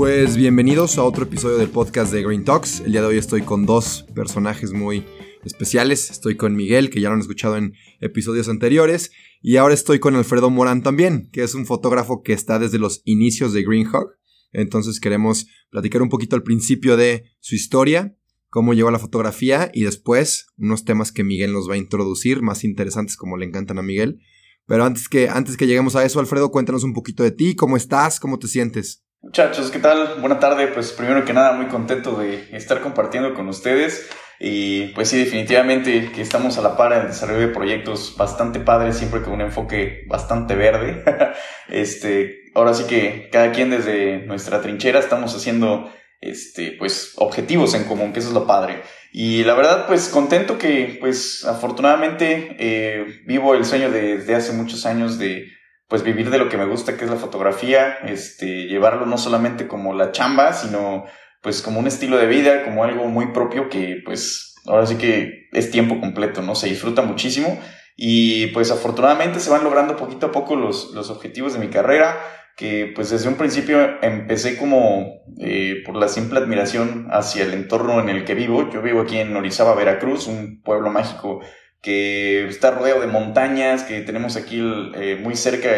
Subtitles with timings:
[0.00, 2.80] Pues bienvenidos a otro episodio del podcast de Green Talks.
[2.80, 5.04] El día de hoy estoy con dos personajes muy
[5.44, 6.10] especiales.
[6.10, 9.10] Estoy con Miguel, que ya lo han escuchado en episodios anteriores,
[9.42, 13.02] y ahora estoy con Alfredo Morán también, que es un fotógrafo que está desde los
[13.04, 14.16] inicios de Green Hawk
[14.52, 18.16] entonces queremos platicar un poquito al principio de su historia,
[18.48, 22.40] cómo llegó a la fotografía y después unos temas que Miguel nos va a introducir,
[22.40, 24.18] más interesantes como le encantan a Miguel.
[24.64, 27.76] Pero antes que, antes que lleguemos a eso, Alfredo, cuéntanos un poquito de ti, cómo
[27.76, 29.04] estás, cómo te sientes.
[29.22, 30.14] Muchachos, ¿qué tal?
[30.20, 30.68] Buena tarde.
[30.68, 34.08] Pues primero que nada, muy contento de estar compartiendo con ustedes.
[34.38, 38.60] Y pues sí, definitivamente que estamos a la par en el desarrollo de proyectos bastante
[38.60, 41.04] padres, siempre con un enfoque bastante verde.
[41.68, 47.84] este, ahora sí que cada quien desde nuestra trinchera estamos haciendo este, pues, objetivos en
[47.84, 48.80] común, que eso es lo padre.
[49.12, 54.86] Y la verdad, pues contento que, pues, afortunadamente eh, vivo el sueño desde hace muchos
[54.86, 55.46] años de,
[55.90, 59.68] pues, vivir de lo que me gusta, que es la fotografía, este, llevarlo no solamente
[59.68, 61.04] como la chamba, sino,
[61.42, 65.48] pues, como un estilo de vida, como algo muy propio que, pues, ahora sí que
[65.52, 66.54] es tiempo completo, ¿no?
[66.54, 67.60] Se disfruta muchísimo.
[68.02, 72.18] Y pues afortunadamente se van logrando poquito a poco los, los objetivos de mi carrera
[72.56, 78.00] que pues desde un principio empecé como eh, por la simple admiración hacia el entorno
[78.00, 78.68] en el que vivo.
[78.70, 81.40] Yo vivo aquí en Orizaba, Veracruz, un pueblo mágico
[81.82, 84.60] que está rodeado de montañas, que tenemos aquí
[84.94, 85.70] eh, muy cerca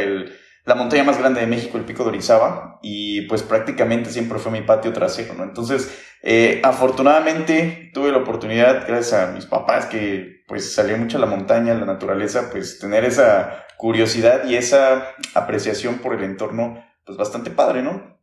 [0.64, 4.52] la montaña más grande de México, el Pico de Orizaba, y pues prácticamente siempre fue
[4.52, 5.42] mi patio trasero, ¿no?
[5.42, 11.20] Entonces, eh, afortunadamente tuve la oportunidad, gracias a mis papás, que pues salía mucho a
[11.20, 16.84] la montaña, a la naturaleza, pues tener esa curiosidad y esa apreciación por el entorno,
[17.04, 18.20] pues bastante padre, ¿no?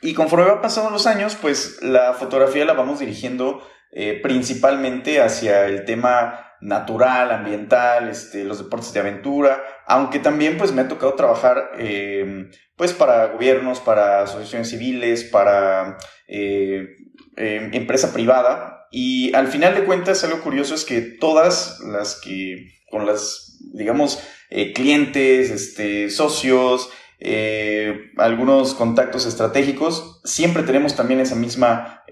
[0.00, 5.66] Y conforme va pasando los años, pues la fotografía la vamos dirigiendo eh, principalmente hacia
[5.66, 11.14] el tema natural, ambiental, este, los deportes de aventura, aunque también pues me ha tocado
[11.14, 16.88] trabajar eh, pues para gobiernos, para asociaciones civiles, para eh,
[17.36, 23.06] empresa privada y al final de cuentas algo curioso es que todas las que con
[23.06, 24.20] las digamos
[24.50, 32.04] eh, clientes, este, socios, eh, algunos contactos estratégicos, siempre tenemos también esa misma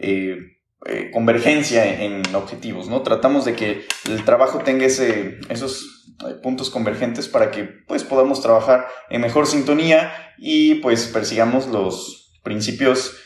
[0.86, 3.02] eh, convergencia en, objetivos, ¿no?
[3.02, 8.86] Tratamos de que el trabajo tenga ese, esos puntos convergentes para que pues podamos trabajar
[9.10, 13.16] en mejor sintonía y pues persigamos los principios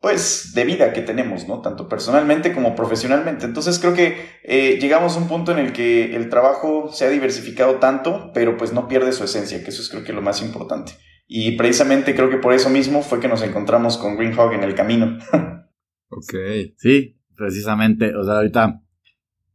[0.00, 1.60] pues, de vida que tenemos, ¿no?
[1.60, 3.46] Tanto personalmente como profesionalmente.
[3.46, 7.10] Entonces creo que eh, llegamos a un punto en el que el trabajo se ha
[7.10, 10.42] diversificado tanto, pero pues no pierde su esencia, que eso es creo que lo más
[10.42, 10.92] importante.
[11.26, 14.74] Y precisamente creo que por eso mismo fue que nos encontramos con Greenhog en el
[14.74, 15.18] camino.
[16.10, 16.34] ok.
[16.76, 18.82] Sí, precisamente, o sea, ahorita,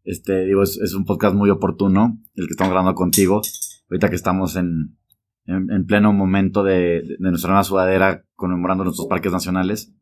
[0.03, 3.41] este, digo, es, un podcast muy oportuno, el que estamos grabando contigo,
[3.89, 4.97] ahorita que estamos en,
[5.45, 9.93] en, pleno momento de, de nuestra nueva sudadera conmemorando nuestros parques nacionales.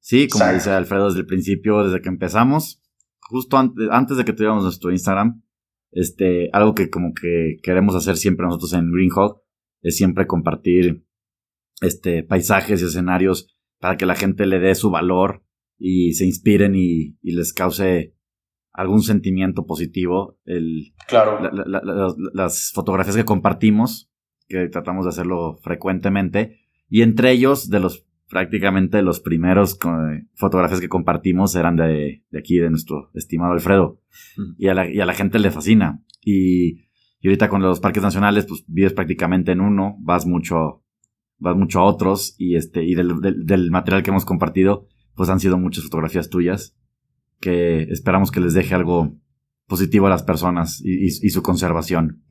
[0.00, 2.82] Sí, como dice Alfredo desde el principio, desde que empezamos,
[3.30, 5.42] justo antes, de que tuviéramos nuestro Instagram,
[5.92, 9.42] este, algo que como que queremos hacer siempre nosotros en Greenhawk
[9.82, 11.04] es siempre compartir
[11.80, 15.42] este, paisajes y escenarios para que la gente le dé su valor
[15.80, 18.14] y se inspiren y, les cause
[18.72, 20.38] algún sentimiento positivo.
[20.44, 21.40] El, claro.
[22.34, 24.12] las fotografías que compartimos,
[24.46, 29.78] que tratamos de hacerlo frecuentemente, y entre ellos de los prácticamente los primeros
[30.34, 34.00] fotografías que compartimos eran de, aquí, de nuestro estimado Alfredo.
[34.56, 36.02] Y, a la, gente le fascina.
[36.24, 36.82] Y,
[37.24, 40.84] ahorita con los parques nacionales, pues vives prácticamente en uno, vas mucho,
[41.38, 44.86] vas mucho a otros, y este, y del, material que hemos compartido,
[45.20, 46.74] pues han sido muchas fotografías tuyas,
[47.42, 49.18] que esperamos que les deje algo
[49.66, 52.24] positivo a las personas y su conservación.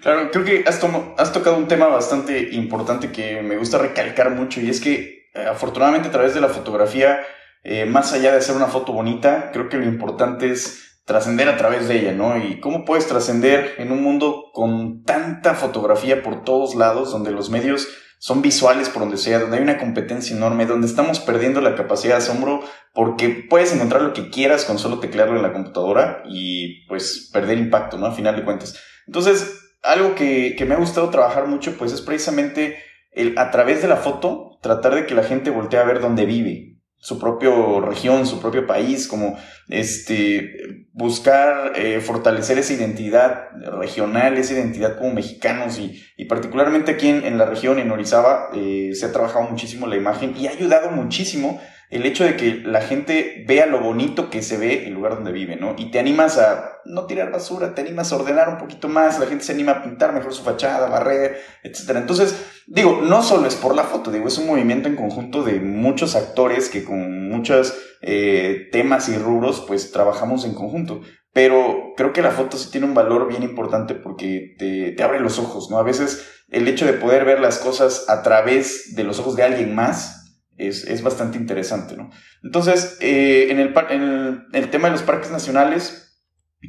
[0.00, 0.80] Claro, creo que has,
[1.18, 5.44] has tocado un tema bastante importante que me gusta recalcar mucho y es que eh,
[5.50, 7.18] afortunadamente a través de la fotografía,
[7.64, 11.56] eh, más allá de hacer una foto bonita, creo que lo importante es trascender a
[11.56, 12.36] través de ella, ¿no?
[12.38, 17.50] Y cómo puedes trascender en un mundo con tanta fotografía por todos lados, donde los
[17.50, 21.74] medios son visuales por donde sea, donde hay una competencia enorme, donde estamos perdiendo la
[21.74, 22.60] capacidad de asombro
[22.92, 27.58] porque puedes encontrar lo que quieras con solo teclearlo en la computadora y pues perder
[27.58, 28.06] impacto, ¿no?
[28.06, 28.80] A final de cuentas.
[29.06, 32.78] Entonces, algo que, me ha gustado trabajar mucho, pues es precisamente
[33.12, 36.26] el, a través de la foto, tratar de que la gente voltee a ver dónde
[36.26, 37.50] vive, su propia
[37.80, 39.38] región, su propio país, como
[39.68, 47.08] este, buscar eh, fortalecer esa identidad regional, esa identidad como mexicanos y, y particularmente aquí
[47.08, 50.90] en, la región, en Orizaba, eh, se ha trabajado muchísimo la imagen y ha ayudado
[50.90, 55.14] muchísimo el hecho de que la gente vea lo bonito que se ve el lugar
[55.14, 55.74] donde vive, ¿no?
[55.78, 59.26] Y te animas a no tirar basura, te animas a ordenar un poquito más, la
[59.26, 61.90] gente se anima a pintar mejor su fachada, barrer, etc.
[61.96, 65.60] Entonces, digo, no solo es por la foto, digo, es un movimiento en conjunto de
[65.60, 71.02] muchos actores que con muchos eh, temas y rubros, pues trabajamos en conjunto.
[71.32, 75.20] Pero creo que la foto sí tiene un valor bien importante porque te, te abre
[75.20, 75.78] los ojos, ¿no?
[75.78, 79.42] A veces el hecho de poder ver las cosas a través de los ojos de
[79.42, 80.15] alguien más,
[80.58, 82.10] es, bastante interesante, ¿no?
[82.42, 86.20] Entonces, eh, en, el, en el, tema de los parques nacionales,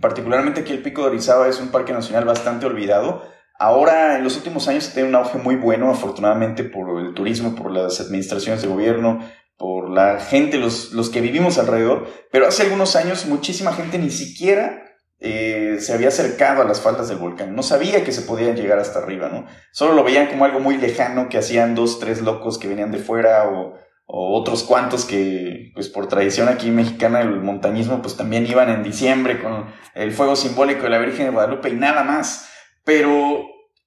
[0.01, 3.23] particularmente aquí el Pico de Orizaba es un parque nacional bastante olvidado.
[3.59, 7.71] Ahora, en los últimos años, tiene un auge muy bueno, afortunadamente, por el turismo, por
[7.71, 9.19] las administraciones de gobierno,
[9.57, 12.07] por la gente, los, los que vivimos alrededor.
[12.31, 14.86] Pero hace algunos años, muchísima gente ni siquiera
[15.19, 17.55] eh, se había acercado a las faldas del volcán.
[17.55, 19.45] No sabía que se podían llegar hasta arriba, ¿no?
[19.71, 22.99] Solo lo veían como algo muy lejano que hacían dos, tres locos que venían de
[22.99, 23.75] fuera o,
[24.09, 29.41] otros cuantos que, pues por tradición aquí mexicana, el montañismo, pues también iban en diciembre
[29.41, 29.65] con
[29.95, 32.49] el fuego simbólico de la Virgen de Guadalupe y nada más.
[32.85, 33.43] Pero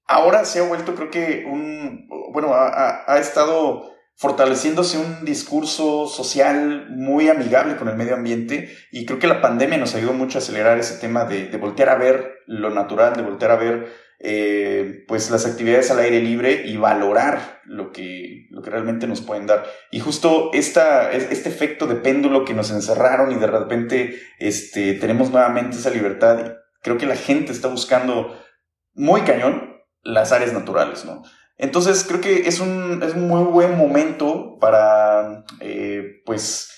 [0.07, 7.31] ahora se ha vuelto, creo que un, bueno, ha estado fortaleciéndose un discurso social muy
[7.31, 10.79] amigable con el medio ambiente y creo que la pandemia nos ayudó mucho a acelerar
[10.79, 15.47] ese tema de, voltear a ver lo natural, de voltear a ver eh, pues las
[15.47, 19.65] actividades al aire libre y valorar lo que, lo que realmente nos pueden dar.
[19.91, 25.31] Y justo esta, este efecto de péndulo que nos encerraron y de repente este, tenemos
[25.31, 28.39] nuevamente esa libertad, creo que la gente está buscando
[28.93, 31.23] muy cañón las áreas naturales, ¿no?
[31.61, 36.71] Entonces creo que es un, es muy buen momento para, eh, pues,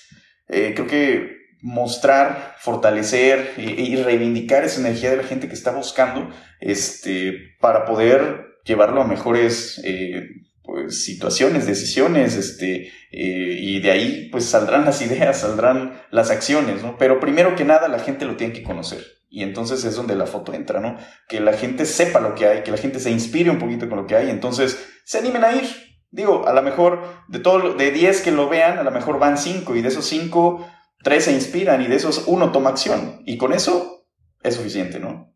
[0.49, 6.29] eh, creo que mostrar, fortalecer y, reivindicar esa energía de la gente que está buscando,
[6.59, 10.27] este, para poder llevarlo a mejores eh,
[10.63, 16.97] pues, situaciones, decisiones, este, y de ahí pues saldrán las ideas, saldrán las acciones, ¿no?
[16.97, 19.22] Pero primero que nada la gente lo tiene que conocer.
[19.35, 20.95] Y entonces es donde la foto entra, ¿no?
[21.27, 23.97] Que la gente sepa lo que hay, que la gente se inspire un poquito con
[23.97, 25.63] lo que hay, entonces se animen a ir.
[26.11, 29.39] Digo, a lo mejor de todo, de 10 que lo vean, a lo mejor van
[29.39, 30.67] 5 y de esos 5,
[31.01, 33.23] 3 se inspiran y de esos uno toma acción.
[33.25, 34.05] Y con eso
[34.43, 35.33] es suficiente, ¿no?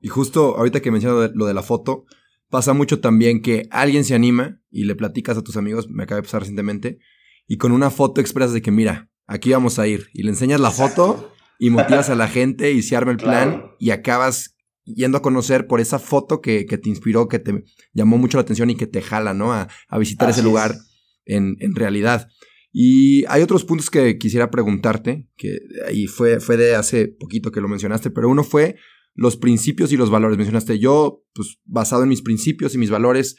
[0.00, 2.06] Y justo ahorita que mencionas lo de la foto,
[2.48, 6.16] pasa mucho también que alguien se anima y le platicas a tus amigos, me acaba
[6.16, 6.98] de pasar recientemente,
[7.46, 10.08] y con una foto expresas de que mira, aquí vamos a ir.
[10.14, 13.72] Y le enseñas la foto y motivas a la gente y se arma el plan
[13.78, 14.58] y acabas
[14.94, 18.70] yendo a conocer por esa foto que, te inspiró, que te llamó mucho la atención
[18.70, 19.52] y que te jala, ¿no?
[19.52, 19.68] A,
[19.98, 20.76] visitar ese lugar
[21.24, 22.28] en, realidad.
[22.72, 27.60] Y hay otros puntos que quisiera preguntarte, que ahí fue, fue de hace poquito que
[27.60, 28.76] lo mencionaste, pero uno fue
[29.14, 30.38] los principios y los valores.
[30.38, 33.36] Mencionaste yo, pues basado en mis principios y mis valores,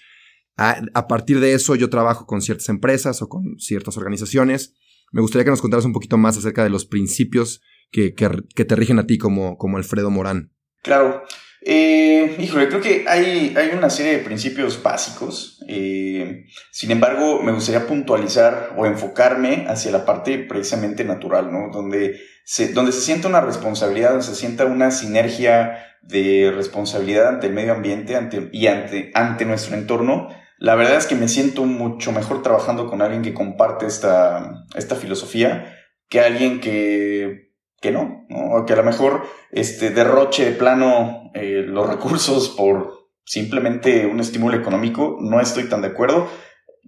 [0.57, 4.75] a, a partir de eso yo trabajo con ciertas empresas o con ciertas organizaciones.
[5.12, 9.00] Me gustaría que nos contaras un poquito más acerca de los principios que, te rigen
[9.00, 10.51] a ti como, como Alfredo Morán?
[10.81, 11.24] Claro.
[11.62, 15.59] Eh, híjole, creo que hay, hay, una serie de principios básicos.
[15.68, 21.69] Eh, sin embargo, me gustaría puntualizar o enfocarme hacia la parte precisamente natural, ¿no?
[21.72, 27.48] Donde se, donde se sienta una responsabilidad, donde se sienta una sinergia de responsabilidad ante
[27.48, 30.29] el medio ambiente ante, y ante, ante nuestro entorno.
[30.58, 34.96] La verdad es que me siento mucho mejor trabajando con alguien que comparte esta, esta
[34.96, 35.75] filosofía
[36.10, 37.49] que alguien que
[37.81, 43.00] que no, o que a lo mejor este, derroche de plano eh, los recursos por
[43.25, 46.27] simplemente un estímulo económico, no estoy tan de acuerdo.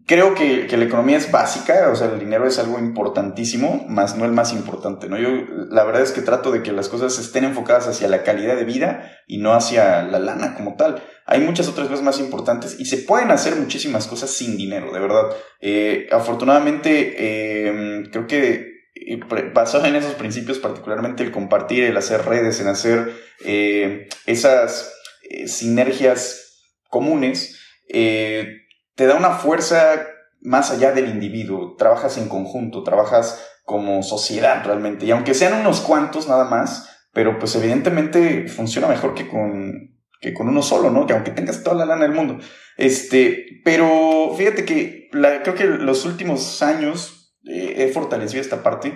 [0.07, 4.17] Creo que, que, la economía es básica, o sea, el dinero es algo importantísimo, más
[4.17, 5.17] no el más importante, ¿no?
[5.19, 5.29] Yo
[5.69, 8.65] la verdad es que trato de que las cosas estén enfocadas hacia la calidad de
[8.65, 11.03] vida y no hacia la lana como tal.
[11.27, 14.99] Hay muchas otras cosas más importantes y se pueden hacer muchísimas cosas sin dinero, de
[14.99, 15.25] verdad.
[15.59, 18.70] Eh, afortunadamente, eh, creo que
[19.03, 19.15] y
[19.53, 23.11] basado en esos principios, particularmente el compartir, el hacer redes, en hacer
[23.43, 24.93] eh, esas
[25.23, 28.47] eh, sinergias comunes, eh,
[28.95, 30.07] te da una fuerza
[30.41, 31.75] más allá del individuo.
[31.77, 35.05] Trabajas en conjunto, trabajas como sociedad realmente.
[35.05, 40.33] Y aunque sean unos cuantos nada más, pero pues evidentemente funciona mejor que con, que
[40.33, 41.07] con uno solo, ¿no?
[41.07, 42.37] Que aunque tengas toda la lana del mundo.
[42.77, 48.93] Este, pero fíjate que creo que los últimos años he fortalecido esta parte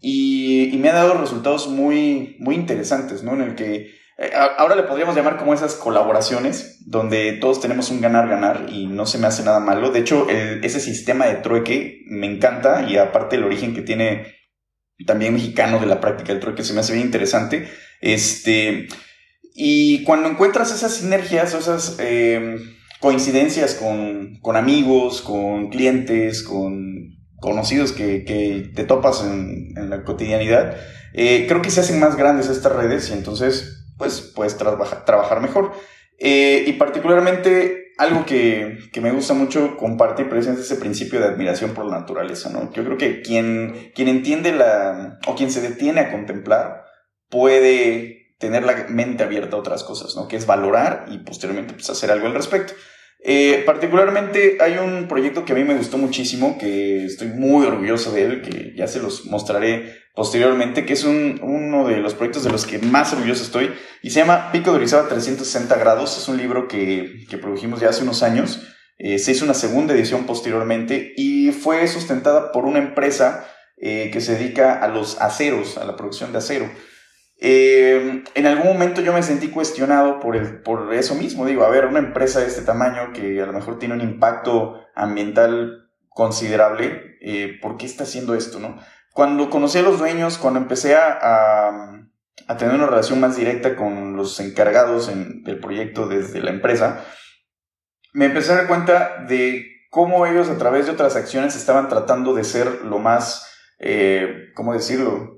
[0.00, 3.34] y, me ha dado resultados muy, muy interesantes, ¿no?
[3.34, 8.00] En el que eh, ahora le podríamos llamar como esas colaboraciones, donde todos tenemos un
[8.00, 9.90] ganar-ganar y no se me hace nada malo.
[9.90, 14.38] De hecho, ese sistema de trueque me encanta y aparte el origen que tiene
[15.06, 17.68] también mexicano de la práctica del trueque se me hace bien interesante.
[18.00, 18.88] Este,
[19.54, 22.56] y cuando encuentras esas sinergias esas eh,
[23.00, 30.04] coincidencias con, con, amigos, con clientes, con conocidos que, que te topas en, en la
[30.04, 30.76] cotidianidad,
[31.14, 35.72] eh, creo que se hacen más grandes estas redes y entonces pues puedes trabajar mejor.
[36.18, 41.74] Eh, y particularmente algo que, que, me gusta mucho compartir precisamente ese principio de admiración
[41.74, 42.72] por la naturaleza, ¿no?
[42.72, 46.84] Yo creo que quien, quien entiende la, o quien se detiene a contemplar,
[47.28, 50.28] puede tener la mente abierta a otras cosas, ¿no?
[50.28, 52.72] Que es valorar y posteriormente pues, hacer algo al respecto.
[53.20, 58.12] Eh, particularmente hay un proyecto que a mí me gustó muchísimo, que estoy muy orgulloso
[58.12, 62.44] de él, que ya se los mostraré posteriormente, que es un, uno de los proyectos
[62.44, 63.72] de los que más orgulloso estoy,
[64.02, 67.88] y se llama Pico de Orizaba 360 grados, es un libro que, que produjimos ya
[67.88, 68.60] hace unos años,
[68.98, 73.46] eh, se hizo una segunda edición posteriormente y fue sustentada por una empresa
[73.80, 76.68] eh, que se dedica a los aceros, a la producción de acero.
[77.40, 81.46] Eh, en algún momento yo me sentí cuestionado por, el, por eso mismo.
[81.46, 84.80] Digo, a ver, una empresa de este tamaño que a lo mejor tiene un impacto
[84.94, 88.58] ambiental considerable, eh, ¿por qué está haciendo esto?
[88.58, 88.76] No?
[89.12, 91.18] Cuando conocí a los dueños, cuando empecé a,
[92.48, 97.04] a, tener una relación más directa con los encargados en, del proyecto desde la empresa,
[98.12, 102.34] me empecé a dar cuenta de cómo ellos a través de otras acciones estaban tratando
[102.34, 103.46] de ser lo más,
[103.78, 105.37] eh, ¿cómo decirlo?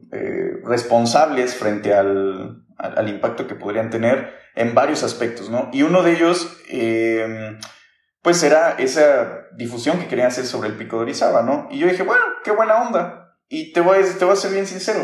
[0.71, 5.69] Responsables frente al, al, impacto que podrían tener en varios aspectos, ¿no?
[5.73, 7.59] Y uno de ellos, eh,
[8.23, 11.67] pues era esa difusión que querían hacer sobre el pico de Orizaba, ¿no?
[11.73, 13.35] Y yo dije, bueno, qué buena onda.
[13.49, 15.01] Y te voy a, te voy a ser bien sincero.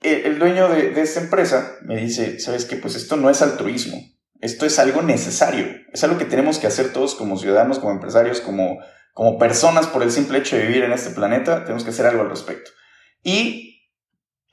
[0.00, 2.74] El, dueño de, de, esta empresa me dice, ¿sabes qué?
[2.74, 3.96] Pues esto no es altruismo.
[4.40, 5.66] Esto es algo necesario.
[5.92, 8.80] Es algo que tenemos que hacer todos como ciudadanos, como empresarios, como,
[9.14, 11.62] como personas por el simple hecho de vivir en este planeta.
[11.62, 12.72] Tenemos que hacer algo al respecto.
[13.22, 13.75] Y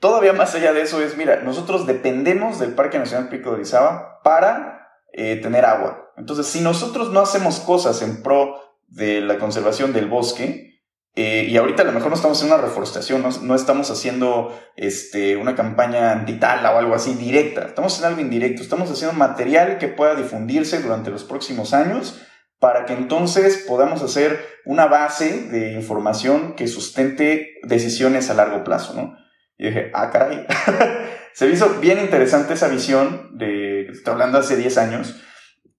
[0.00, 4.20] Todavía más allá de eso es, mira, nosotros dependemos del Parque Nacional Pico de Orizaba
[4.22, 6.12] para eh, tener agua.
[6.16, 10.74] Entonces, si nosotros no hacemos cosas en pro de la conservación del bosque,
[11.16, 15.36] eh, y ahorita a lo mejor no estamos en una reforestación, no, estamos haciendo este,
[15.36, 19.86] una campaña antitala o algo así directa, estamos en algo indirecto, estamos haciendo material que
[19.86, 22.20] pueda difundirse durante los próximos años
[22.58, 28.94] para que entonces podamos hacer una base de información que sustente decisiones a largo plazo,
[28.94, 29.16] ¿no?
[29.58, 30.46] Y dije, ah, caray.
[31.34, 35.20] se me hizo bien interesante esa visión de, estoy hablando hace 10 años,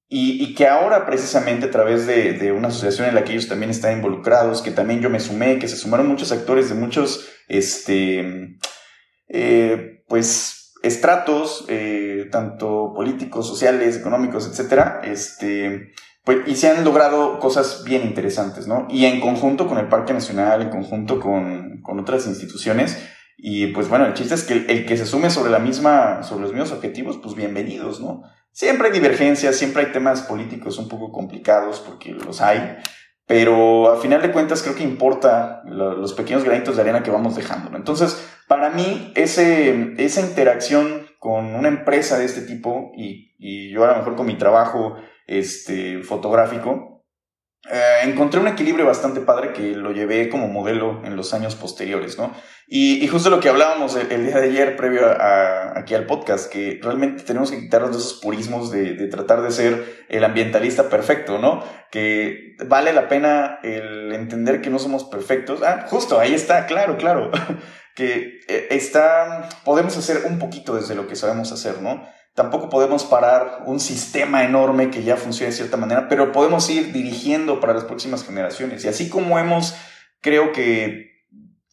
[0.08, 3.48] y, y, que ahora precisamente a través de, de, una asociación en la que ellos
[3.48, 7.28] también están involucrados, que también yo me sumé, que se sumaron muchos actores de muchos,
[7.48, 8.58] este,
[9.28, 17.40] eh, pues, estratos, eh, tanto políticos, sociales, económicos, etcétera, este, pues, y se han logrado
[17.40, 18.88] cosas bien interesantes, ¿no?
[18.90, 23.00] Y en conjunto con el Parque Nacional, en conjunto con, con otras instituciones,
[23.38, 26.44] y pues bueno, el chiste es que el, que se sume sobre la misma, sobre
[26.44, 28.24] los mismos objetivos, pues bienvenidos, ¿no?
[28.52, 32.78] Siempre hay divergencias, siempre hay temas políticos un poco complicados, porque los hay,
[33.28, 37.36] pero a final de cuentas creo que importa los pequeños granitos de arena que vamos
[37.36, 37.70] dejando.
[37.70, 37.78] ¿no?
[37.78, 43.84] Entonces, para mí, ese, esa interacción con una empresa de este tipo, y, y yo
[43.84, 44.96] a lo mejor con mi trabajo
[45.28, 46.95] este, fotográfico,
[47.72, 52.18] eh, encontré un equilibrio bastante padre que lo llevé como modelo en los años posteriores,
[52.18, 52.32] ¿no?
[52.68, 56.80] Y, justo lo que hablábamos el, día de ayer, previo a, aquí al podcast, que
[56.82, 61.38] realmente tenemos que quitarnos de esos purismos de, de, tratar de ser el ambientalista perfecto,
[61.38, 61.64] ¿no?
[61.92, 65.62] Que vale la pena el entender que no somos perfectos.
[65.64, 67.32] Ah, justo, ahí está, claro, claro.
[67.96, 72.08] que eh, está, podemos hacer un poquito desde lo que sabemos hacer, ¿no?
[72.36, 76.92] Tampoco podemos parar un sistema enorme que ya funciona de cierta manera, pero podemos ir
[76.92, 78.84] dirigiendo para las próximas generaciones.
[78.84, 79.74] Y así como hemos,
[80.20, 81.16] creo que,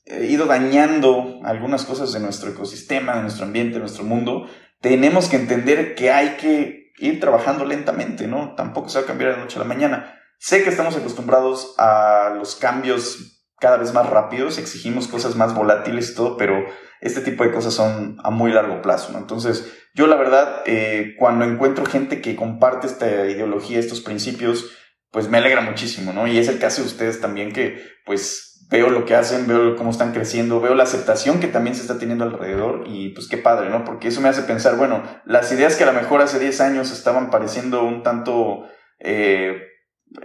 [0.05, 4.49] eh, ido dañando algunas cosas de nuestro ecosistema, de nuestro ambiente, de nuestro mundo,
[4.81, 8.55] tenemos que entender que hay que ir trabajando lentamente, ¿no?
[8.55, 10.15] Tampoco se va a cambiar de la noche a la mañana.
[10.39, 16.11] Sé que estamos acostumbrados a los cambios cada vez más rápidos, exigimos cosas más volátiles
[16.11, 16.65] y todo, pero
[17.01, 19.19] este tipo de cosas son a muy largo plazo, ¿no?
[19.19, 24.71] Entonces, yo la verdad, eh, cuando encuentro gente que comparte esta ideología, estos principios,
[25.11, 26.27] pues me alegra muchísimo, ¿no?
[26.27, 29.91] Y es el caso de ustedes también que, pues, veo lo que hacen, veo cómo
[29.91, 33.69] están creciendo, veo la aceptación que también se está teniendo alrededor y pues qué padre,
[33.69, 33.85] ¿no?
[33.85, 36.91] Porque eso me hace pensar, bueno, las ideas que a lo mejor hace 10 años
[36.91, 38.65] estaban pareciendo un tanto...
[38.99, 39.69] Eh,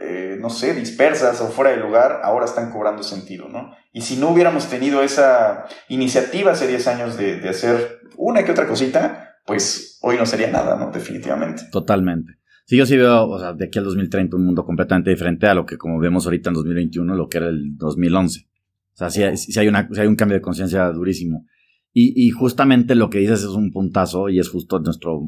[0.01, 3.71] eh, no sé, dispersas o fuera de lugar, ahora están cobrando sentido, ¿no?
[3.93, 8.67] Y si no hubiéramos tenido esa iniciativa hace 10 años de, hacer una que otra
[8.67, 10.91] cosita, pues hoy no sería nada, ¿no?
[10.91, 11.63] Definitivamente.
[11.71, 12.33] Totalmente.
[12.65, 15.53] Sí, yo sí veo, o sea, de aquí al 2030 un mundo completamente diferente a
[15.53, 18.41] lo que como vemos ahorita en 2021, lo que era el 2011.
[18.41, 19.23] O sea, sí,
[19.57, 21.47] hay, una, hay un cambio de conciencia durísimo.
[21.93, 25.21] Y, y, justamente lo que dices es un puntazo y es justo nuestro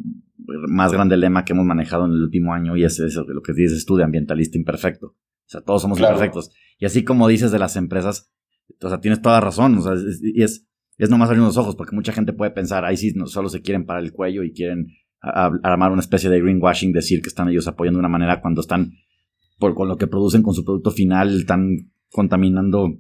[0.68, 3.54] más grande lema que hemos manejado en el último año y es eso, lo que
[3.54, 5.08] dices tú de ambientalista imperfecto.
[5.08, 6.52] O sea, todos somos imperfectos.
[6.78, 8.32] Y así como dices de las empresas,
[8.82, 9.78] o sea, tienes toda razón.
[9.78, 10.69] O sea, y es,
[11.00, 13.62] es nomás abrir los ojos porque mucha gente puede pensar, ahí sí, no, solo se
[13.62, 14.88] quieren parar el cuello y quieren
[15.22, 18.94] armar una especie de greenwashing, decir que están ellos apoyando de una manera cuando están,
[19.58, 22.94] por, con lo que producen con su producto final, están contaminando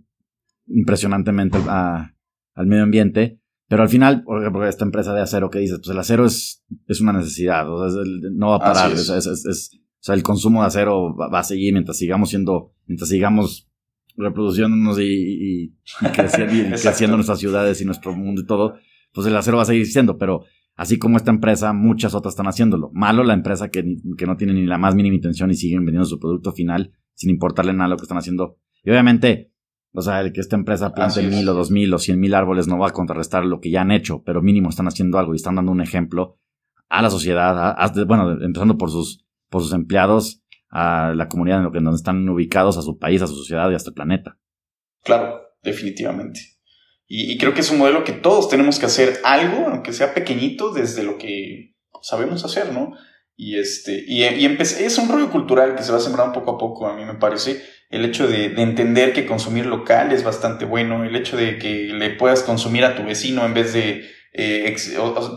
[0.67, 3.41] impresionantemente al medio ambiente.
[3.67, 6.65] Pero al final, por ejemplo, esta empresa de acero que dices, pues el acero es,
[6.87, 8.01] es una necesidad, o sea,
[8.31, 9.09] no va a parar, es.
[9.09, 9.35] o
[9.99, 13.68] sea, el consumo de acero va, a seguir mientras sigamos siendo, mientras sigamos
[14.19, 15.73] reproduciéndonos y,
[16.13, 18.75] creciendo, y creciendo nuestras ciudades y nuestro mundo y todo,
[19.13, 20.45] pues el acero va a seguir siendo, pero
[20.79, 22.89] Así como esta empresa, muchas otras están haciéndolo.
[22.93, 26.05] Malo la empresa que, que no tiene ni la más mínima intención y siguen vendiendo
[26.05, 28.59] su producto final sin importarle nada lo que están haciendo.
[28.85, 29.51] Y obviamente,
[29.91, 32.69] o sea, el que esta empresa plante mil o dos mil o cien mil árboles
[32.69, 35.35] no va a contrarrestar lo que ya han hecho, pero mínimo están haciendo algo y
[35.35, 36.37] están dando un ejemplo
[36.87, 37.75] a la sociedad,
[38.07, 42.81] bueno, empezando por sus, por sus empleados, a la comunidad en donde están ubicados, a
[42.81, 44.37] su país, a su sociedad y hasta el planeta.
[45.03, 46.41] Claro, definitivamente.
[47.11, 50.71] Y, creo que es un modelo que todos tenemos que hacer algo, aunque sea pequeñito,
[50.71, 51.73] desde lo que
[52.03, 52.93] sabemos hacer, ¿no?
[53.35, 56.87] Y, este, y, y es un rollo cultural que se va sembrando poco a poco,
[56.87, 57.63] a mí me parece.
[57.89, 61.91] El hecho de, de, entender que consumir local es bastante bueno, el hecho de que
[61.93, 64.75] le puedas consumir a tu vecino en vez de, eh,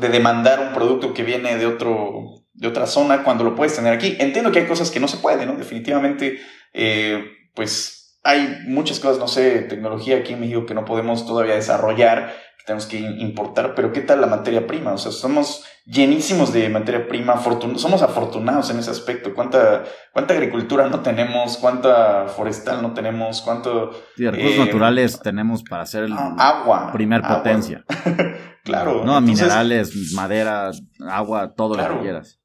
[0.01, 3.93] de demandar un producto que viene de, otro, de otra zona cuando lo puedes tener
[3.93, 4.17] aquí.
[4.19, 5.57] Entiendo que hay cosas que no se pueden, ¿no?
[5.57, 6.41] Definitivamente,
[6.73, 11.55] eh, pues hay muchas cosas, no sé, tecnología aquí en México que no podemos todavía
[11.55, 14.93] desarrollar, que tenemos que importar, pero ¿qué tal la materia prima?
[14.93, 17.41] O sea, somos llenísimos de materia prima,
[17.77, 19.35] somos afortunados en ese aspecto.
[19.35, 19.83] ¿Cuánta,
[20.13, 21.57] cuánta agricultura no tenemos?
[21.57, 23.43] ¿Cuánta forestal no tenemos?
[23.43, 23.91] ¿Cuánto...
[24.17, 27.85] Sí, recursos eh, naturales tenemos para hacer el ah, agua, primer potencia.
[28.65, 29.05] claro.
[29.05, 30.71] No, minerales, madera,
[31.09, 32.42] agua, todo lo que quieras.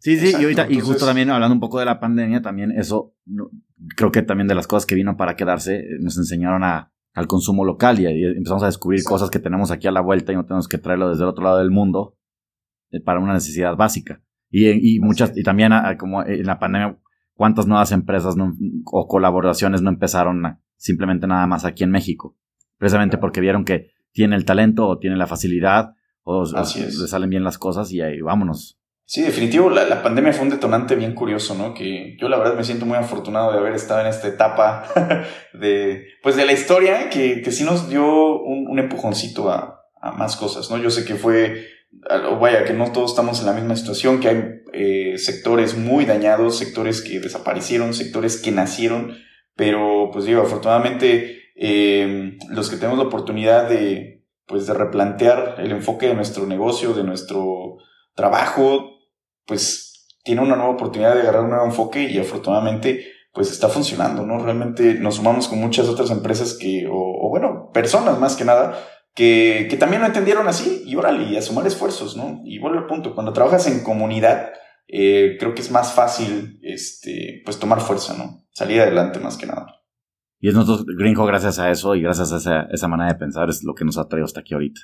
[0.00, 3.14] Sí, sí, y ahorita, y justo también hablando un poco de la pandemia, también eso,
[3.96, 7.26] creo que también de las cosas que vino para quedarse, eh, nos enseñaron a, al
[7.26, 10.46] consumo local y, empezamos a descubrir cosas que tenemos aquí a la vuelta y no
[10.46, 12.16] tenemos que traerlo desde el otro lado del mundo
[12.92, 14.22] eh, para una necesidad básica.
[14.48, 16.98] Y, y muchas, y también como en la pandemia,
[17.34, 18.34] cuántas nuevas empresas
[18.86, 22.38] o colaboraciones no empezaron simplemente nada más aquí en México.
[22.78, 27.28] Precisamente porque vieron que tiene el talento o tiene la facilidad o, o le salen
[27.28, 28.79] bien las cosas y ahí vámonos.
[29.10, 31.74] Sí, definitivo, la, la, pandemia fue un detonante bien curioso, ¿no?
[31.74, 34.84] Que yo la verdad me siento muy afortunado de haber estado en esta etapa
[35.52, 40.12] de, pues de la historia que, que sí nos dio un, un empujoncito a, a,
[40.12, 40.78] más cosas, ¿no?
[40.78, 41.66] Yo sé que fue,
[42.40, 46.56] vaya, que no todos estamos en la misma situación, que hay eh, sectores muy dañados,
[46.56, 49.18] sectores que desaparecieron, sectores que nacieron,
[49.56, 55.72] pero pues digo, afortunadamente eh, los que tenemos la oportunidad de, pues de replantear el
[55.72, 57.78] enfoque de nuestro negocio, de nuestro
[58.14, 58.99] trabajo,
[59.50, 64.24] pues tiene una nueva oportunidad de agarrar un nuevo enfoque y afortunadamente pues está funcionando,
[64.24, 64.40] ¿no?
[64.44, 68.78] Realmente nos sumamos con muchas otras empresas que, o, bueno, personas más que nada,
[69.12, 72.42] que, que, también lo entendieron así y órale, y a sumar esfuerzos, ¿no?
[72.44, 74.52] Y vuelvo al punto, cuando trabajas en comunidad,
[74.86, 78.44] eh, creo que es más fácil, este, pues tomar fuerza, ¿no?
[78.52, 79.82] Salir adelante más que nada.
[80.38, 83.50] Y es nosotros, Greenho, gracias a eso y gracias a esa, esa manera de pensar,
[83.50, 84.80] es lo que nos ha traído hasta aquí ahorita.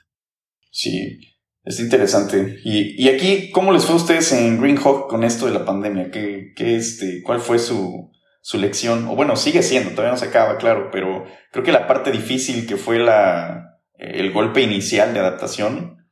[0.72, 1.35] Sí,
[1.66, 2.60] es interesante.
[2.64, 6.12] Y, y, aquí, ¿cómo les fue a ustedes en Greenhawk con esto de la pandemia?
[6.12, 9.08] ¿Qué, qué este, ¿Cuál fue su, su lección?
[9.08, 12.68] O bueno, sigue siendo, todavía no se acaba, claro, pero creo que la parte difícil
[12.68, 16.06] que fue la, el golpe inicial de adaptación,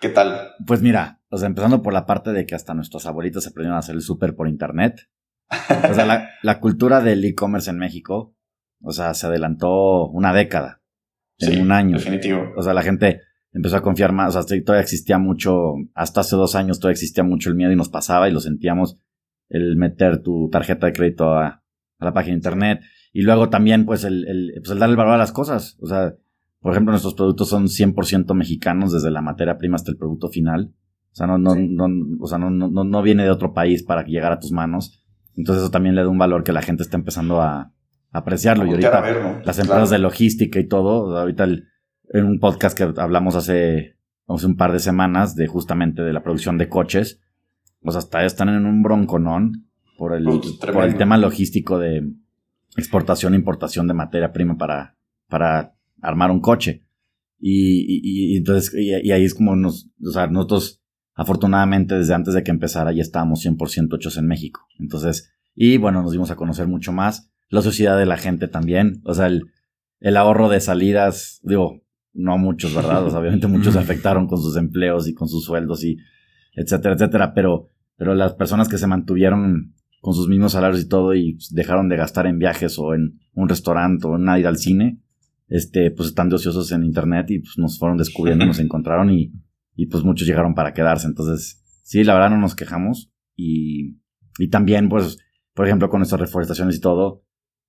[0.00, 0.52] ¿qué tal?
[0.64, 3.80] Pues mira, o sea, empezando por la parte de que hasta nuestros abuelitos aprendieron a
[3.80, 5.10] hacer el súper por internet.
[5.90, 8.36] O sea, la, la cultura del e-commerce en México,
[8.80, 10.82] o sea, se adelantó una década,
[11.38, 11.96] en un año.
[11.96, 12.52] Definitivo.
[12.56, 16.36] O sea, la gente empezó a confiar más, o sea, todavía existía mucho, hasta hace
[16.36, 19.00] dos años todavía existía mucho el miedo y nos pasaba y lo sentíamos
[19.48, 21.62] el meter tu tarjeta de crédito a,
[21.98, 22.80] la página de internet
[23.12, 26.14] y luego también pues el, el, pues el darle valor a las cosas, o sea,
[26.60, 30.72] por ejemplo nuestros productos son 100% mexicanos desde la materia prima hasta el producto final,
[31.12, 31.88] o sea, no, no, no,
[32.20, 35.04] o sea, no, no, no viene de otro país para llegar a tus manos,
[35.36, 37.72] entonces eso también le da un valor que la gente está empezando a,
[38.12, 41.69] apreciarlo y ahorita las empresas de logística y todo, ahorita el,
[42.12, 43.96] en un podcast que hablamos hace,
[44.26, 47.20] hace un par de semanas de justamente de la producción de coches.
[47.80, 50.26] Pues hasta están en un bronconón por el,
[50.72, 52.10] por el tema logístico de
[52.76, 54.96] exportación e importación de materia prima para,
[55.28, 56.84] para armar un coche.
[57.38, 60.82] Y, y, entonces, y, ahí es como nos, o sea, nosotros
[61.14, 64.66] afortunadamente desde antes de que empezara ya estábamos 100% hechos en México.
[64.78, 67.30] Entonces, y bueno, nos dimos a conocer mucho más.
[67.48, 69.00] La sociedad de la gente también.
[69.04, 69.50] O sea, el,
[70.00, 73.04] el ahorro de salidas, digo, no muchos, ¿verdad?
[73.04, 75.98] O sea, obviamente muchos se afectaron con sus empleos y con sus sueldos y
[76.54, 77.34] etcétera, etcétera.
[77.34, 81.88] Pero, pero las personas que se mantuvieron con sus mismos salarios y todo y dejaron
[81.88, 85.00] de gastar en viajes o en un restaurante o en ir al cine,
[85.48, 89.32] este, pues están de ociosos en internet y pues nos fueron descubriendo, nos encontraron y,
[89.74, 91.06] y pues muchos llegaron para quedarse.
[91.06, 93.98] Entonces, sí, la verdad no nos quejamos y,
[94.38, 95.18] y también, pues,
[95.54, 97.24] por ejemplo, con estas reforestaciones y todo,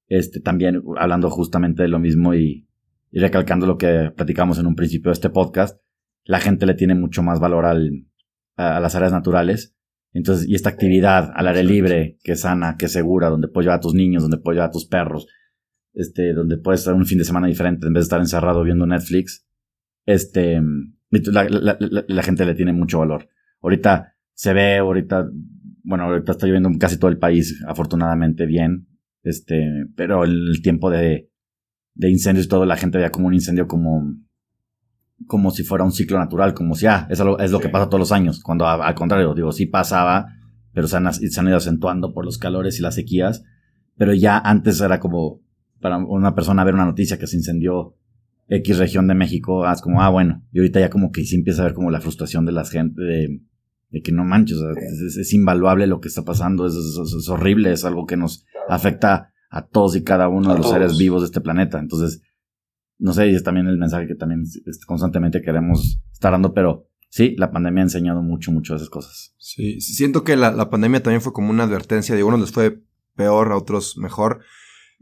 [0.08, 2.68] este, también hablando justamente de lo mismo y,
[3.12, 5.80] y recalcando lo que platicamos en un principio de este podcast,
[6.24, 8.08] la gente le tiene mucho más valor al,
[8.56, 9.76] a, las áreas naturales.
[10.14, 13.66] Entonces, y esta actividad al aire libre, que es sana, que es segura, donde puedes
[13.66, 15.28] llevar a tus niños, donde puedes llevar a tus perros,
[15.94, 18.86] este, donde puedes estar un fin de semana diferente en vez de estar encerrado viendo
[18.86, 19.46] Netflix,
[20.06, 20.62] este,
[21.12, 23.28] la, la, la, gente le tiene mucho valor.
[23.62, 25.30] Ahorita se ve, ahorita,
[25.84, 28.88] bueno, ahorita está lloviendo casi todo el país, afortunadamente bien,
[29.24, 31.31] este, pero el tiempo de,
[32.02, 34.16] de incendios y todo, la gente veía como un incendio como,
[35.28, 37.90] como si fuera un ciclo natural, como si, ah, es lo, es lo que pasa
[37.90, 40.26] todos los años, cuando al contrario, digo, sí pasaba,
[40.74, 43.44] pero se han, se han ido acentuando por los calores y las sequías,
[43.98, 45.42] pero ya antes era como,
[45.80, 47.96] para una persona ver una noticia que se incendió
[48.48, 51.36] X región de México, ah, es como, ah, bueno, y ahorita ya como que sí
[51.36, 53.42] empieza a ver como la frustración de la gente, de,
[53.92, 54.58] de que no manches,
[55.20, 59.68] es, invaluable lo que está pasando, es, es, horrible, es algo que nos afecta a
[59.68, 61.78] todos y cada uno de los seres vivos de este planeta.
[61.78, 62.24] Entonces,
[62.98, 64.44] no sé, y es también el mensaje que también
[64.88, 69.36] constantemente queremos estar dando, pero sí, la pandemia ha enseñado mucho, mucho de esas cosas.
[69.38, 72.82] Sí, siento que la, la pandemia también fue como una advertencia, de unos les fue
[73.16, 74.42] peor, a otros mejor,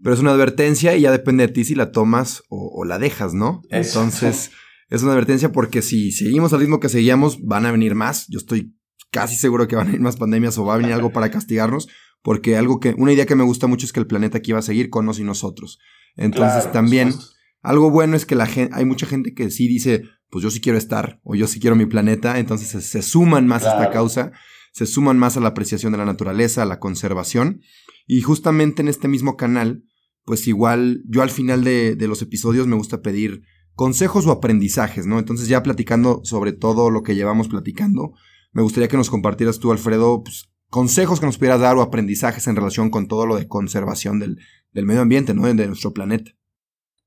[0.02, 3.34] pero es una advertencia y ya depende de ti si la tomas o, la dejas,
[3.34, 3.62] ¿no?
[3.70, 4.52] Entonces,
[4.90, 8.28] es una advertencia porque si seguimos al ritmo que seguíamos, van a venir más.
[8.30, 8.76] Yo estoy
[9.12, 11.88] casi seguro que van a venir más pandemias o va a venir algo para castigarnos,
[12.22, 14.60] porque algo que, una idea que me gusta mucho es que el planeta aquí va
[14.60, 15.80] a seguir con nos y nosotros.
[16.16, 17.14] Entonces, también,
[17.62, 20.62] algo bueno es que la gente, hay mucha gente que sí dice, pues yo sí
[20.62, 24.32] quiero estar, o yo sí quiero mi planeta, entonces se, suman más a esta causa,
[24.74, 27.62] se suman más a la apreciación de la naturaleza, a la conservación.
[28.06, 29.84] Y justamente en este mismo canal,
[30.26, 33.42] pues igual yo al final de, los episodios me gusta pedir
[33.74, 35.20] consejos o aprendizajes, ¿no?
[35.20, 38.14] Entonces ya platicando sobre todo lo que llevamos platicando,
[38.52, 42.48] me gustaría que nos compartieras tú, Alfredo, pues, consejos que nos pudieras dar o aprendizajes
[42.48, 44.38] en relación con todo lo de conservación del,
[44.74, 45.48] medio ambiente, ¿no?
[45.48, 46.32] De nuestro planeta.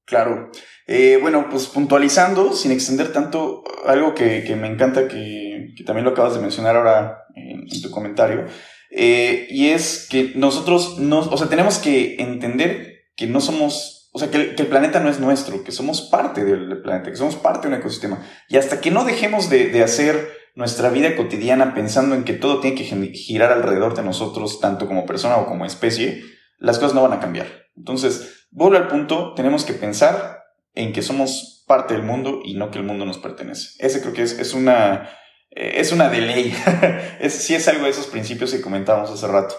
[0.04, 0.50] Claro.
[0.86, 6.34] Eh, bueno, pues puntualizando, sin extender tanto, algo que, me encanta, que, también lo acabas
[6.34, 8.46] de mencionar ahora en, tu comentario,
[8.90, 14.18] eh, y es que nosotros, no, o sea, tenemos que entender que no somos, o
[14.18, 17.68] sea, que el, planeta no es nuestro, que somos parte del planeta, que somos parte
[17.68, 18.22] de un ecosistema.
[18.48, 22.76] Y hasta que no dejemos de, hacer nuestra vida cotidiana pensando en que todo tiene
[22.76, 22.84] que
[23.14, 26.22] girar alrededor de nosotros, tanto como persona o como especie,
[26.58, 27.46] las cosas no van a cambiar.
[27.76, 30.42] Entonces, vuelvo al punto, tenemos que pensar
[30.74, 33.70] en que somos parte del mundo y no que el mundo nos pertenece.
[33.78, 35.10] Ese creo que es, es una,
[35.50, 36.54] eh, es una de ley.
[37.20, 39.54] es, sí es algo de esos principios que comentábamos hace rato.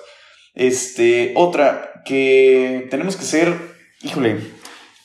[0.54, 3.56] Este, otra, que tenemos que ser,
[4.02, 4.40] híjole,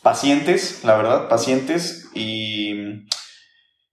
[0.02, 2.74] pacientes, la verdad, pacientes y,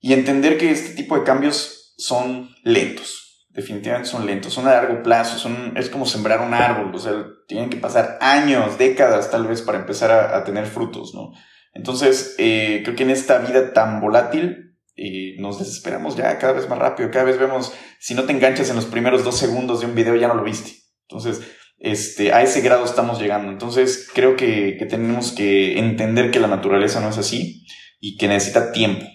[0.02, 3.48] y entender que este tipo de cambios son lentos.
[3.50, 7.26] Definitivamente son lentos, son a largo plazo, son, es como sembrar un árbol, o sea,
[7.48, 11.32] tienen que pasar años, décadas tal vez para empezar a, tener frutos, ¿no?
[11.74, 16.68] Entonces, eh, creo que en esta vida tan volátil, eh, nos desesperamos ya cada vez
[16.70, 19.86] más rápido, cada vez vemos, si no te enganchas en los primeros dos segundos de
[19.86, 20.72] un video, ya no lo viste.
[21.08, 21.42] Entonces,
[21.78, 23.52] este, a ese grado estamos llegando.
[23.52, 27.66] Entonces, creo que, tenemos que entender que la naturaleza no es así
[28.00, 29.06] y que necesita tiempo,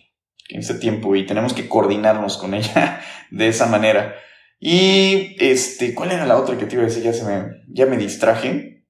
[0.50, 4.14] que necesita tiempo y tenemos que coordinarnos con ella de esa manera.
[4.58, 7.04] Y, este, ¿cuál era la otra que te iba a decir?
[7.04, 8.84] Ya se me, ya me distraje.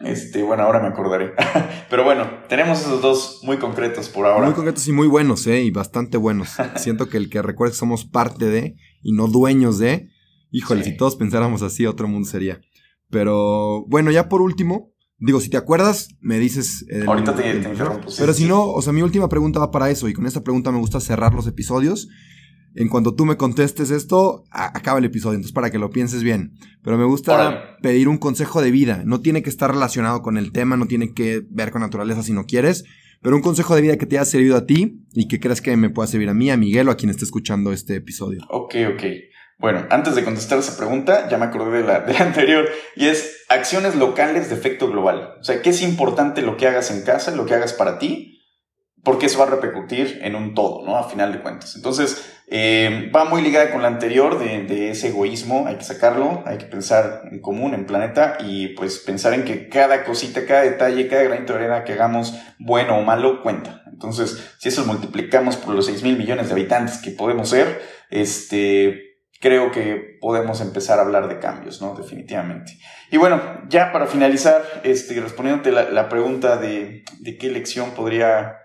[0.00, 1.32] Este, bueno, ahora me acordaré.
[1.90, 4.46] Pero bueno, tenemos esos dos muy concretos por ahora.
[4.46, 5.60] Muy concretos y muy buenos, ¿eh?
[5.60, 6.56] Y bastante buenos.
[6.76, 10.08] Siento que el que recuerde que somos parte de y no dueños de,
[10.50, 12.60] Híjole, si todos pensáramos así, otro mundo sería.
[13.10, 16.86] Pero bueno, ya por último, digo, si te acuerdas, me dices.
[17.06, 18.08] Ahorita te, interrumpo.
[18.18, 20.72] pero si no, o sea, mi última pregunta va para eso, y con esta pregunta
[20.72, 22.08] me gusta cerrar los episodios.
[22.78, 26.52] En cuanto tú me contestes esto, acaba el episodio, entonces para que lo pienses bien.
[26.82, 29.02] Pero me gusta pedir un consejo de vida.
[29.06, 32.34] No tiene que estar relacionado con el tema, no tiene que ver con naturaleza si
[32.34, 32.84] no quieres.
[33.22, 35.74] Pero un consejo de vida que te haya servido a ti y que creas que
[35.78, 38.42] me pueda servir a mí, a Miguel o a quien esté escuchando este episodio.
[38.50, 39.02] Ok, ok.
[39.58, 43.94] Bueno, antes de contestar esa pregunta, ya me acordé de la, anterior, y es acciones
[43.96, 45.36] locales de efecto global.
[45.40, 48.42] O sea, ¿qué es importante lo que hagas en casa, lo que hagas para ti?
[49.02, 50.96] Porque eso va a repercutir en un todo, ¿no?
[50.96, 51.76] A final de cuentas.
[51.76, 56.58] Entonces, Eh, va muy ligada con la anterior de, ese egoísmo, hay que sacarlo, hay
[56.58, 61.08] que pensar en común, en planeta y pues pensar en que cada cosita, cada detalle,
[61.08, 63.82] cada granito de arena que hagamos, bueno o malo, cuenta.
[63.90, 69.05] Entonces, si eso multiplicamos por los 6 mil millones de habitantes que podemos ser, este,
[69.40, 71.94] creo que podemos empezar a hablar de cambios, ¿no?
[71.94, 72.78] Definitivamente.
[73.10, 78.56] Y bueno, ya para finalizar, este, respondiéndote la, pregunta de, de qué lección podría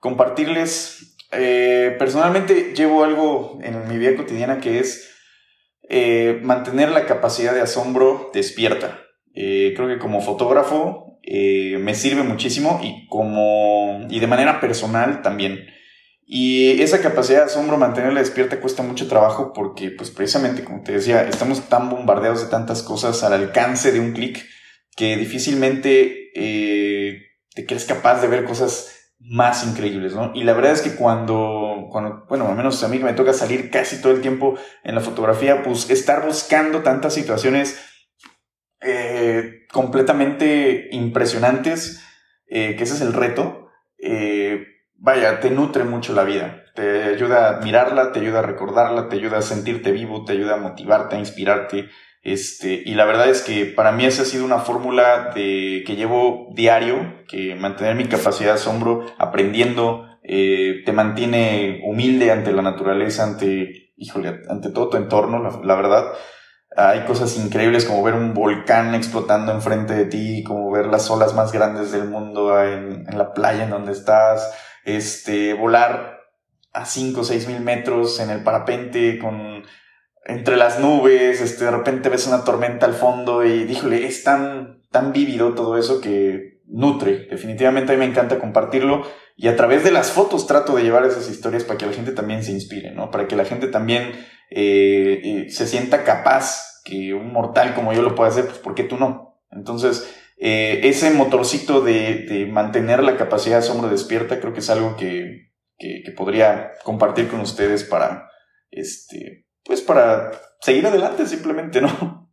[0.00, 5.08] compartirles, eh, personalmente llevo algo en mi vida cotidiana que es
[5.88, 9.02] eh, mantener la capacidad de asombro despierta.
[9.34, 15.66] Eh, creo que como fotógrafo me sirve muchísimo y como y de manera personal también.
[16.32, 20.92] Y esa capacidad de asombro, mantenerla despierta, cuesta mucho trabajo porque, pues precisamente, como te
[20.92, 24.46] decía, estamos tan bombardeados de tantas cosas al alcance de un clic
[24.94, 30.32] que difícilmente te crees capaz de ver cosas más increíbles, ¿no?
[30.34, 33.70] Y la verdad es que cuando, cuando, bueno, al menos a mí me toca salir
[33.70, 37.78] casi todo el tiempo en la fotografía, pues estar buscando tantas situaciones
[38.80, 42.02] eh, completamente impresionantes,
[42.46, 44.39] eh, que ese es el reto, eh,
[45.00, 49.16] vaya, te nutre mucho la vida, te ayuda a admirarla, te ayuda a recordarla, te
[49.16, 51.88] ayuda a sentirte vivo, te ayuda a motivarte, a inspirarte,
[52.22, 55.96] este, y la verdad es que para mí esa ha sido una fórmula de, que
[55.96, 62.60] llevo diario, que mantener mi capacidad de asombro aprendiendo, eh, te mantiene humilde ante la
[62.60, 66.12] naturaleza, ante, híjole, ante todo tu entorno, la, verdad.
[66.76, 71.34] Hay cosas increíbles como ver un volcán explotando enfrente de ti, como ver las olas
[71.34, 74.52] más grandes del mundo en la playa en donde estás,
[74.84, 76.20] este, volar
[76.72, 79.64] a 5 o 6 mil metros en el parapente con
[80.26, 84.82] entre las nubes, este, de repente ves una tormenta al fondo y díjole, es tan,
[84.90, 87.26] tan vívido todo eso que nutre.
[87.30, 89.04] Definitivamente a mí me encanta compartirlo
[89.36, 92.12] y a través de las fotos trato de llevar esas historias para que la gente
[92.12, 93.10] también se inspire, ¿no?
[93.10, 94.12] Para que la gente también
[94.50, 98.74] eh, eh, se sienta capaz que un mortal como yo lo pueda hacer, pues ¿por
[98.74, 99.40] qué tú no?
[99.50, 104.96] Entonces, eh, ese motorcito de, mantener la capacidad de asombro despierta creo que es algo
[104.96, 108.30] que, que, que podría compartir con ustedes para,
[108.70, 112.30] este, pues para seguir adelante simplemente, ¿no?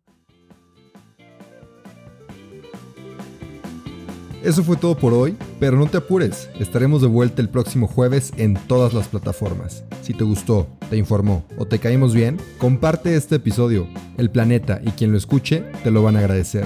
[4.43, 8.31] Eso fue todo por hoy, pero no te apures, estaremos de vuelta el próximo jueves
[8.37, 9.83] en todas las plataformas.
[10.01, 13.89] Si te gustó, te informó o te caímos bien, comparte este episodio.
[14.17, 16.65] El planeta y quien lo escuche te lo van a agradecer.